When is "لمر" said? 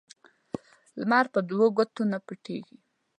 0.99-1.25